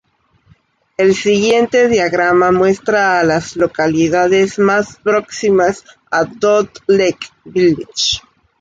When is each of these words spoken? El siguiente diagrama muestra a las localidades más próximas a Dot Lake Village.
El 0.97 1.13
siguiente 1.13 1.87
diagrama 1.87 2.51
muestra 2.51 3.19
a 3.19 3.23
las 3.23 3.55
localidades 3.55 4.57
más 4.57 4.97
próximas 4.97 5.83
a 6.09 6.23
Dot 6.25 6.79
Lake 6.87 7.27
Village. 7.45 8.19